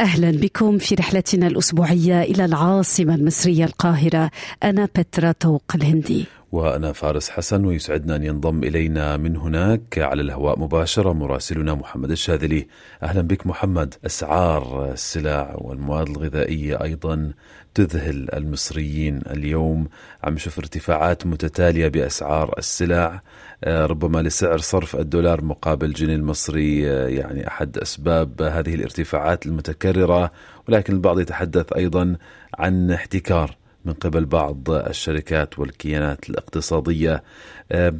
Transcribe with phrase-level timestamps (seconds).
[0.00, 4.30] أهلا بكم في رحلتنا الأسبوعية إلى العاصمة المصرية القاهرة
[4.62, 6.26] أنا بترا طوق الهندي.
[6.52, 12.66] وأنا فارس حسن ويسعدنا أن ينضم إلينا من هناك على الهواء مباشرة مراسلنا محمد الشاذلي.
[13.02, 13.94] أهلا بك محمد.
[14.06, 17.32] أسعار السلع والمواد الغذائية أيضا
[17.74, 19.88] تذهل المصريين اليوم.
[20.24, 23.22] عم نشوف ارتفاعات متتالية بأسعار السلع.
[23.64, 30.32] آه، ربما لسعر صرف الدولار مقابل الجنيه المصري آه، يعني أحد أسباب هذه الارتفاعات المتكررة.
[30.68, 32.16] ولكن البعض يتحدث أيضا
[32.58, 33.61] عن احتكار.
[33.86, 37.22] من قبل بعض الشركات والكيانات الاقتصادية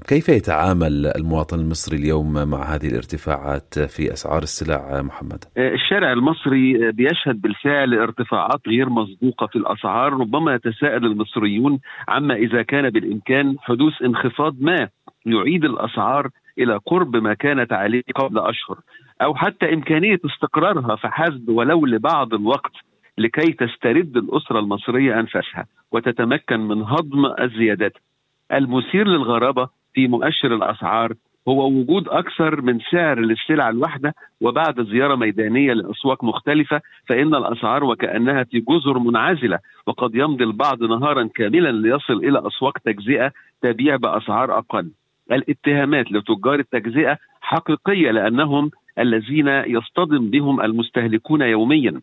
[0.08, 7.40] كيف يتعامل المواطن المصري اليوم مع هذه الارتفاعات في أسعار السلع محمد؟ الشارع المصري بيشهد
[7.40, 14.54] بالفعل ارتفاعات غير مسبوقة في الأسعار ربما يتساءل المصريون عما إذا كان بالإمكان حدوث انخفاض
[14.60, 14.88] ما
[15.26, 18.78] يعيد الأسعار إلى قرب ما كانت عليه قبل أشهر
[19.22, 22.72] أو حتى إمكانية استقرارها فحسب ولو لبعض الوقت
[23.18, 27.92] لكي تسترد الأسرة المصرية أنفاسها وتتمكن من هضم الزيادات.
[28.52, 31.12] المثير للغرابة في مؤشر الأسعار
[31.48, 38.44] هو وجود أكثر من سعر للسلع الواحده وبعد زيارة ميدانية لأسواق مختلفة فإن الأسعار وكأنها
[38.44, 44.90] في جزر منعزلة وقد يمضي البعض نهارا كاملا ليصل إلى أسواق تجزئة تبيع بأسعار أقل.
[45.32, 52.00] الاتهامات لتجار التجزئة حقيقية لأنهم الذين يصطدم بهم المستهلكون يوميا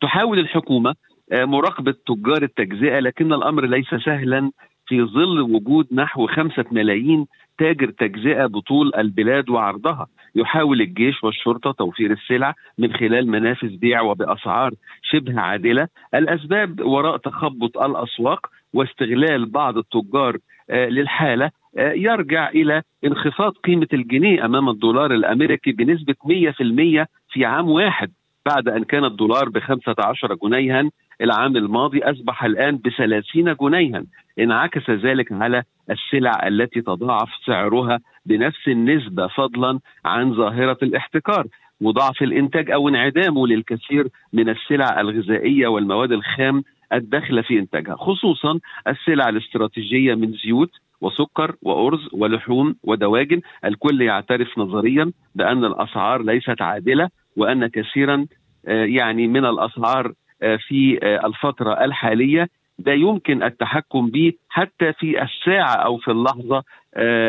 [0.00, 0.94] تحاول الحكومة
[1.32, 4.50] آه، مراقبة تجار التجزئة لكن الأمر ليس سهلا
[4.86, 7.26] في ظل وجود نحو خمسة ملايين
[7.58, 10.06] تاجر تجزئة بطول البلاد وعرضها.
[10.34, 14.72] يحاول الجيش والشرطة توفير السلع من خلال منافذ بيع وبأسعار
[15.02, 15.88] شبه عادلة.
[16.14, 20.36] الأسباب وراء تخبط الأسواق واستغلال بعض التجار
[20.70, 27.68] آه، للحالة آه، يرجع إلى انخفاض قيمة الجنيه أمام الدولار الأمريكي بنسبة 100% في عام
[27.68, 28.10] واحد.
[28.48, 34.04] بعد أن كان الدولار ب 15 جنيها العام الماضي أصبح الآن ب 30 جنيها.
[34.38, 41.46] انعكس ذلك على السلع التي تضاعف سعرها بنفس النسبة فضلا عن ظاهرة الاحتكار.
[41.80, 48.58] وضعف الإنتاج أو انعدامه للكثير من السلع الغذائية والمواد الخام الداخلة في إنتاجها خصوصا
[48.88, 50.70] السلع الاستراتيجية من زيوت
[51.00, 53.40] وسكر وأرز ولحوم ودواجن.
[53.64, 58.26] الكل يعترف نظريا بأن الأسعار ليست عادلة وأن كثيرا
[58.64, 62.48] يعني من الأسعار آه، في آه، الفترة الحالية
[62.78, 66.62] ده يمكن التحكم به حتى في الساعة أو في اللحظة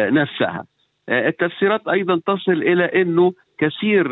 [0.10, 0.66] نفسها.
[1.10, 4.12] التفسيرات أيضا تصل إلى إنه كثير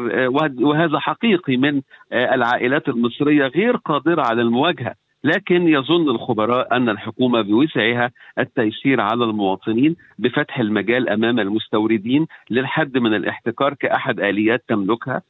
[0.62, 1.82] وهذا حقيقي من
[2.14, 9.96] العائلات المصرية غير قادرة على المواجهة لكن يظن الخبراء أن الحكومة بوسعها التيسير على المواطنين
[10.20, 15.22] بفتح المجال أمام المستوردين للحد من الاحتكار كأحد آليات تملكها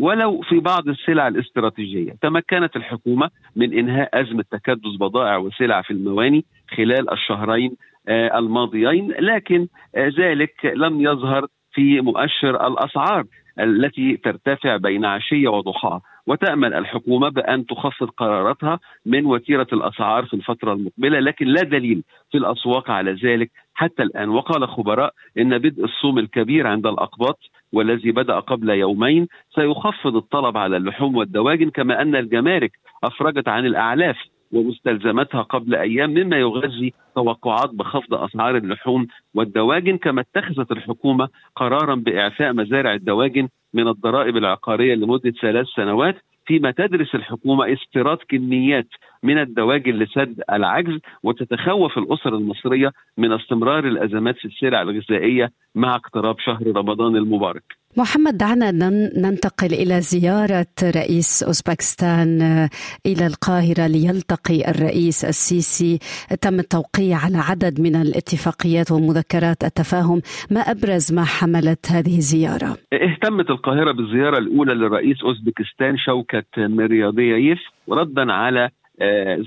[0.00, 2.12] ولو في بعض السلع الاستراتيجية.
[2.22, 6.44] تمكنت الحكومة من إنهاء أزمة تكدس بضائع وسلع في المواني
[6.76, 7.76] خلال الشهرين
[8.08, 13.24] آه، الماضيين لكن آه، ذلك لم يظهر في مؤشر الأسعار.
[13.60, 20.72] التي ترتفع بين عشية وضحاها وتأمل الحكومة بأن تخفض قراراتها من وتيرة الأسعار في الفترة
[20.72, 24.28] المقبلة لكن لا دليل في الأسواق على ذلك حتى الآن.
[24.28, 27.38] وقال خبراء إن بدء الصوم الكبير عند الأقباط
[27.72, 32.72] والذي بدأ قبل يومين سيخفض الطلب على اللحوم والدواجن كما أن الجمارك
[33.04, 34.16] أفرجت عن الأعلاف
[34.52, 42.52] ومستلزماتها قبل أيام مما يغذي توقعات بخفض أسعار اللحوم والدواجن كما اتخذت الحكومة قرارا بإعفاء
[42.52, 46.16] مزارع الدواجن من الضرائب العقارية لمدة ثلاث سنوات
[46.46, 48.88] فيما تدرس الحكومة استيراد كميات
[49.26, 56.36] من الدواجن لسد العجز وتتخوف الأسر المصرية من استمرار الأزمات في السلع الغذائية مع اقتراب
[56.38, 57.62] شهر رمضان المبارك.
[57.98, 58.70] محمد دعنا
[59.16, 62.68] ننتقل إلى زيارة رئيس أوزبكستان آه،
[63.06, 65.98] إلى القاهرة ليلتقي الرئيس السيسي.
[66.40, 70.20] تم التوقيع على عدد من الاتفاقيات ومذكرات التفاهم.
[70.50, 77.58] ما أبرز ما حملت هذه الزيارة؟ اهتمت القاهرة بالزيارة الأولى لرئيس أوزبكستان شوكت ميريادييف
[77.88, 78.70] ردا على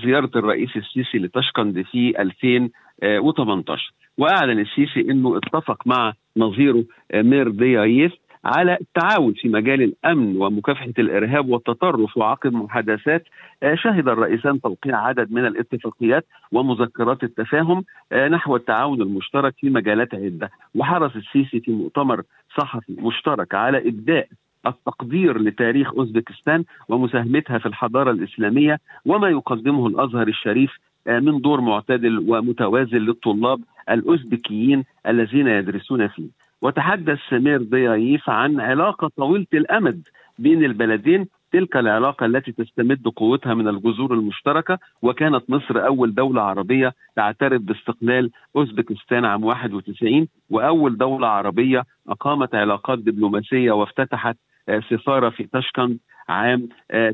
[0.04, 8.12] زيارة الرئيس السيسي لتشكند في 2018 وأعلن السيسي إنه اتفق مع نظيره مير ديايف
[8.44, 13.24] على التعاون في مجال الأمن ومكافحة الإرهاب والتطرف وعقب محادثات.
[13.62, 20.14] آه، شهد الرئيسان توقيع عدد من الاتفاقيات ومذكرات التفاهم آه، نحو التعاون المشترك في مجالات
[20.14, 20.50] عدة.
[20.74, 22.22] وحرص السيسي في مؤتمر
[22.58, 24.28] صحفي مشترك على إبداء
[24.66, 30.70] التقدير لتاريخ أوزبكستان ومساهمتها في الحضارة الإسلامية وما يقدمه الأزهر الشريف
[31.06, 33.60] آه، من دور معتدل ومتوازن للطلاب
[33.90, 36.28] الأوزبكيين الذين يدرسون فيه.
[36.62, 40.02] وتحدث سمير ضيايف عن علاقة طويلة الأمد
[40.38, 46.92] بين البلدين تلك العلاقة التي تستمد قوتها من الجذور المشتركة وكانت مصر أول دولة عربية
[47.16, 54.36] تعترف باستقلال أوزبكستان عام 91 وأول دولة عربية أقامت علاقات دبلوماسية وافتتحت
[54.70, 56.68] آه، سفاره في تشكند عام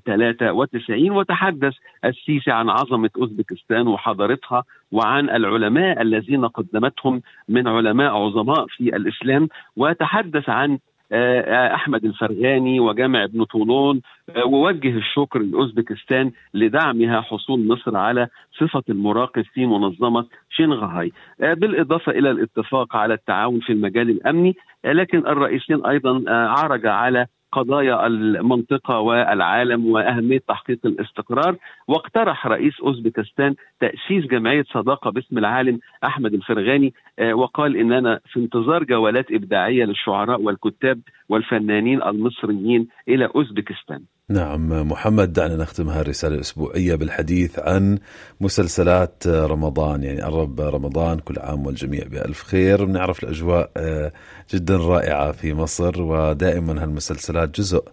[0.07, 1.75] 93 آه، وتحدث
[2.05, 10.49] السيسي عن عظمة أوزبكستان وحضارتها وعن العلماء الذين قدمتهم من علماء عظماء في الإسلام وتحدث
[10.49, 10.79] عن
[11.13, 14.01] آه، أحمد الفرغاني وجامع ابن طولون
[14.45, 21.13] ووجه الشكر لأوزبكستان لدعمها حصول مصر على صفة المراقب في منظمة شنغهاي.
[21.39, 27.27] بالإضافة إلى الاتفاق على التعاون في المجال الأمني لكن الرئيسين أيضا عرج على
[27.57, 31.57] قضايا المنطقة والعالم وأهمية تحقيق الاستقرار
[31.89, 38.85] واقترح رئيس أوزبكستان تأسيس جمعية صداقة باسم العالم أحمد الفرغاني آه، وقال إننا في انتظار
[38.85, 44.01] جولات إبداعية للشعراء والكتاب والفنانين المصريين إلى أوزبكستان.
[44.31, 47.99] نعم محمد دعنا نختم هذه الرسالة الأسبوعية بالحديث عن
[48.41, 50.03] مسلسلات رمضان.
[50.05, 52.85] يعني قرب رمضان كل عام والجميع بألف خير.
[52.85, 54.13] بنعرف الأجواء آه،
[54.55, 57.85] جدا رائعة في مصر ودائما هالمسلسلات جزء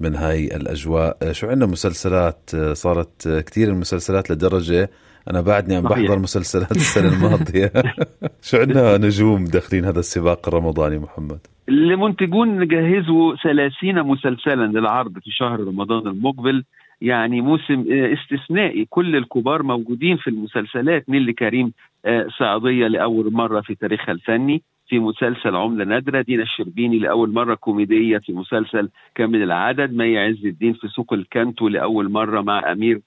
[0.00, 1.16] من هاي الأجواء.
[1.22, 4.90] آه، شو عندنا مسلسلات؟ آه، صارت كثير المسلسلات لدرجة
[5.28, 7.72] أنا بعدني عم بحضر مسلسلات السنة الماضية.
[8.48, 11.38] شو عندنا نجوم داخلين هذا السباق الرمضاني محمد؟
[11.68, 16.64] المنتجون نجهزوا 30 مسلسلا للعرض في شهر رمضان المقبل.
[17.00, 18.86] يعني موسم استثنائي.
[18.90, 21.08] كل الكبار موجودين في المسلسلات.
[21.08, 21.72] نيلي كريم
[22.04, 24.62] آه، صعيديه لأول مرة في تاريخها الفني.
[24.88, 26.22] في مسلسل عملة نادرة.
[26.22, 29.92] دينا الشربيني لأول مرة كوميدية في مسلسل كامل العدد.
[29.92, 33.00] مي عز الدين في سوق الكانتو لأول مرة مع أمير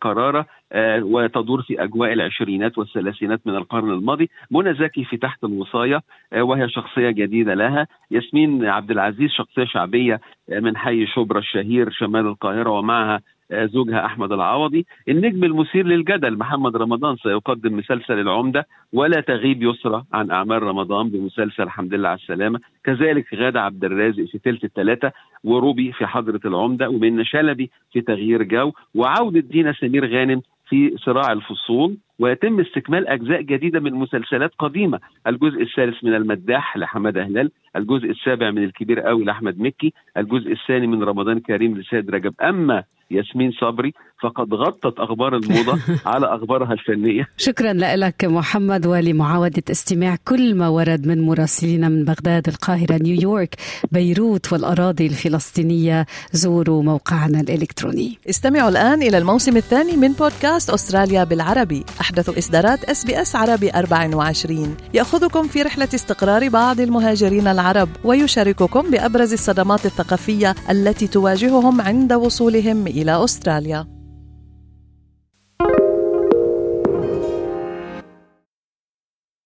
[0.00, 4.30] قرارة آه، وتدور في أجواء العشرينات والثلاثينات من القرن الماضي.
[4.50, 6.02] منى زكي في تحت الوصاية
[6.32, 7.86] آه، وهي شخصية جديدة لها.
[8.10, 10.20] ياسمين عبد العزيز شخصية شعبية
[10.52, 13.20] آه، من حي شبرا الشهير شمال القاهرة ومعها
[13.52, 14.86] زوجها أحمد العوضي.
[15.08, 21.62] النجم المثير للجدل محمد رمضان سيقدم مسلسل العمدة ولا تغيب يسرى عن أعمال رمضان بمسلسل
[21.62, 22.60] الحمد لله على السلامة.
[22.84, 25.12] كذلك غادة عبد الرازق في تلت الثلاثه
[25.44, 28.72] وروبي في حضرة العمدة ومنى شلبي في تغيير جو.
[28.94, 31.96] وعوده دينا سمير غانم في صراع الفصول.
[32.18, 35.00] ويتم استكمال أجزاء جديدة من مسلسلات قديمة.
[35.26, 37.50] الجزء الثالث من المداح لحمادة هلال.
[37.76, 39.92] الجزء السابع من الكبير قوي لأحمد مكي.
[40.16, 42.34] الجزء الثاني من رمضان كريم لسيد رجب.
[42.42, 45.78] أما ياسمين صبري فقد غطت أخبار الموضة
[46.12, 47.28] على أخبارها الفنية.
[47.36, 53.54] شكرا لك محمد ولمعاوده استماع كل ما ورد من مراسلين من بغداد القاهرة نيويورك
[53.92, 56.06] بيروت والأراضي الفلسطينية.
[56.32, 58.18] زوروا موقعنا الإلكتروني.
[58.30, 61.84] استمعوا الآن إلى الموسم الثاني من بودكاست أستراليا بالعربي.
[62.00, 69.86] أحدث إصدارات SBS عربي 24 يأخذكم في رحلة استقرار بعض المهاجرين العرب ويشارككم بأبرز الصدمات
[69.86, 73.98] الثقافية التي تواجههم عند وصولهم إلى أستراليا.